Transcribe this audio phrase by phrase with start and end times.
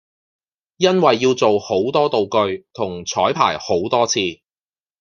[0.77, 4.19] 因為要做好多道具同彩排好多次